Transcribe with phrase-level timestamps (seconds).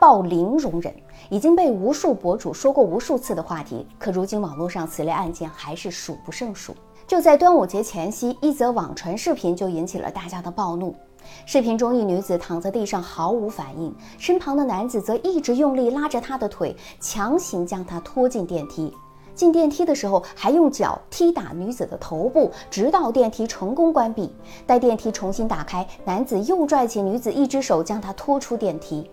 [0.00, 0.94] 暴零容忍，
[1.28, 6.74] 已经被无数博主说过无数次的话题，可如今网络上此类案件还是数不胜数。
[7.06, 10.94] 就在端午节前夕，一则网传视频就引起了大家的暴怒。
[11.44, 18.90] 视频中，一女子躺在地上毫无反应，身旁的男子则一直用力拉着她的腿，强行将她拖进电梯。
[19.34, 24.32] 进电梯的时候，还用脚踢打女子的头部，直到电梯成功关闭。
[24.66, 29.10] 待电梯重新打开，男子又拽起女子一只手，将她拖出电梯。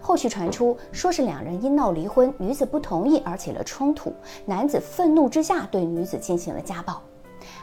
[0.00, 4.12] 后续传出，说是两人因闹离婚，女子不同意而起了冲突，
[4.44, 7.00] 男子愤怒之下对女子进行了家暴。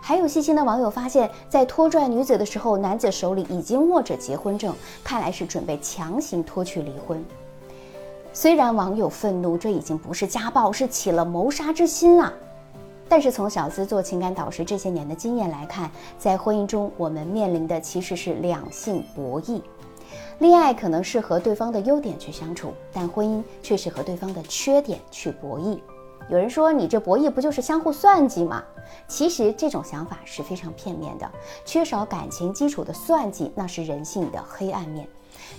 [0.00, 7.24] 还有细心的网友发现，在拖拽女子的时候，男子手里已经握着结婚证，看来是准备强行拖去离婚。
[8.32, 12.32] 虽然网友愤怒，这已经不是家暴，是起了谋杀之心啊！
[13.08, 19.60] 但是从小资做情感导师这些年的经验来看，在婚姻中，我们面临的其实是两性博弈。
[20.38, 25.78] 恋爱可能是和对方的优点去相处，但婚姻却是和对方的缺点去博弈。
[26.28, 28.62] 有人说，你这博弈不就是相互算计吗？
[29.08, 31.28] 其实这种想法是非常片面的，
[31.64, 35.06] 缺少感情基础的算计，那是人性的黑暗面。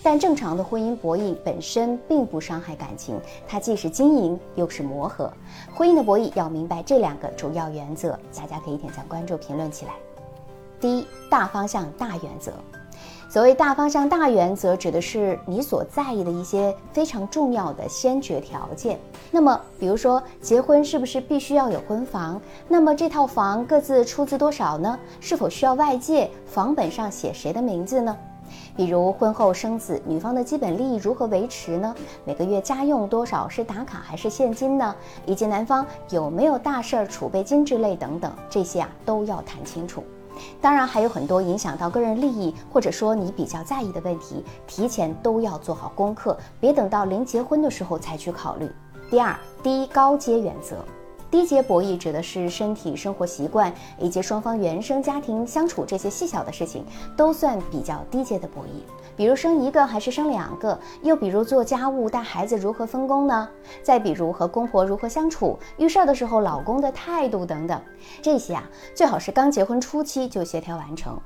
[0.02, 5.32] 但正常的婚姻博弈本身并不伤害感情，它既是经营又是磨合。
[5.73, 9.94] 婚姻的博弈要明白这两个主要原则，大家可以点赞、关注、评论起来。
[10.80, 12.54] 第一，大方向、大原则。
[13.34, 19.00] 所谓大方向、大原则，指的是你所在意的一些非常重要的先决条件。
[19.31, 22.39] 那么，比如说结婚是不是必须要有婚房？
[22.67, 25.00] 那么这套房各自出资多少呢？
[25.20, 26.30] 是否需要外借？
[26.45, 28.16] 房本上写谁的名字呢？
[28.78, 31.95] 比如婚后生子，女方的基本利益如何维持呢？
[32.26, 34.95] 每个月家用多少是打卡还是现金呢？
[35.26, 40.04] 以及男方有没有大事儿储备金之类等等，这些啊都要谈清楚。
[40.62, 48.70] 当然还有很多影响到个人利益，或者说你比较在意的问题，提前都要做好功课，别等到临结婚的时候才去考虑。
[49.09, 50.78] 第二，低高阶原则。
[51.34, 56.86] 低阶博弈指的是身体、生活习惯以及双方原生家庭相处这些细小的事情，
[57.17, 58.67] 都算比较低阶的博弈。
[59.17, 63.49] 比如生一个还是生两个，又比如做家务、带孩子如何分工呢？
[63.82, 67.82] 再比如和公婆如何相处，遇事儿的时候老公的态度等等，
[68.21, 71.20] 这些啊，最好是刚结婚初期就协调完成，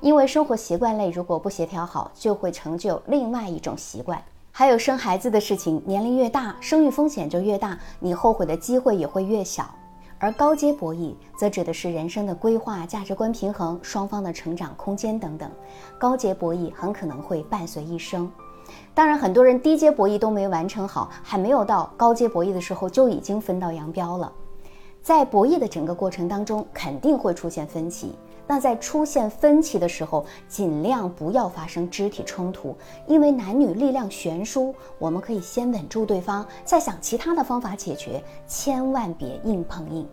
[0.00, 4.20] 因为生活习惯类如果不协调好，就会成就另外一种习惯。
[4.54, 9.64] 还有生孩子的事情，年龄越大，生育风险就越大，你后悔的机会也会越小。
[10.18, 15.50] 而高阶博弈则指的是人生的规划、价值观平衡、双方的成长空间等等。
[15.98, 18.30] 高阶博弈很可能会伴随一生。
[18.92, 24.30] 当然，很多人低阶博弈都没完成好，还没有到高阶博弈的时候就已经分道扬镳了。
[25.00, 28.14] 在博弈的整个过程当中，肯定会出现分歧。
[28.46, 32.76] 那在出现分歧的时候，尽量不要发生肢体冲突，
[33.06, 40.06] 因为男女力量悬殊，我们可以先稳住对方，再想其他的方法解决，千万别硬碰硬。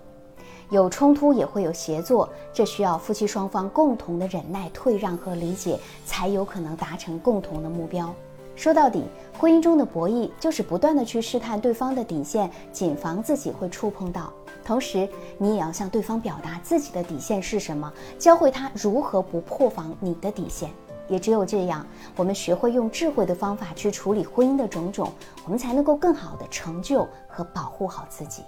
[0.69, 8.13] 有冲突也会有协作，这需要夫妻双方共同的忍耐、退让和理解，才有可能达成共同的目标。
[8.59, 9.01] 说到底，
[9.37, 14.33] 婚姻中的博弈就是不断的去试探对方的底线，谨防自己会触碰到。
[14.65, 20.69] 同时，你也要向对方表达自己的底线是什么，教会他如何不破防你的底线。
[21.07, 21.87] 也只有这样，
[22.17, 25.09] 我们学会用智慧的方法去处理婚姻的种种，
[25.45, 28.43] 我们才能够更好的成就和保护好自己。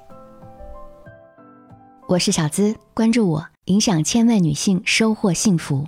[2.09, 5.88] 我是小资，关注我，影响千万女性，收获幸福。